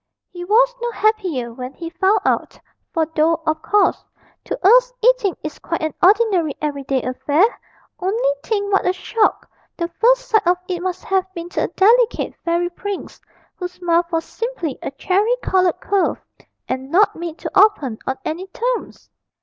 He 0.31 0.43
was 0.43 0.73
no 0.81 0.89
happier 0.89 1.53
when 1.53 1.73
he 1.73 1.91
found 1.91 2.21
out 2.25 2.59
for 2.91 3.05
though, 3.15 3.39
of 3.45 3.61
course, 3.61 4.03
to 4.45 4.57
us 4.67 4.91
eating 5.03 5.37
is 5.43 5.59
quite 5.59 5.83
an 5.83 5.93
ordinary 6.01 6.55
everyday 6.59 7.03
affair, 7.03 7.45
only 7.99 8.29
think 8.43 8.73
what 8.73 8.87
a 8.87 8.93
shock 8.93 9.47
the 9.77 9.87
first 9.89 10.27
sight 10.27 10.47
of 10.47 10.57
it 10.67 10.81
must 10.81 11.03
have 11.03 11.31
been 11.35 11.49
to 11.49 11.65
a 11.65 11.67
delicate 11.67 12.33
fairy 12.43 12.71
prince, 12.71 13.21
whose 13.57 13.79
mouth 13.79 14.11
was 14.11 14.25
simply 14.25 14.75
a 14.81 14.89
cherry 14.89 15.35
coloured 15.43 15.79
curve, 15.79 16.19
and 16.67 16.89
not 16.89 17.15
made 17.15 17.37
to 17.37 17.51
open 17.55 17.99
on 18.07 18.17
any 18.25 18.47
terms! 18.47 19.11